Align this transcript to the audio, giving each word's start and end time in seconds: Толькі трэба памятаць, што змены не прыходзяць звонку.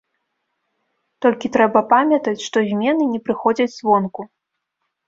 Толькі 1.25 1.51
трэба 1.57 1.79
памятаць, 1.93 2.35
што 2.47 2.57
змены 2.73 3.03
не 3.15 3.21
прыходзяць 3.29 3.73
звонку. 3.79 4.21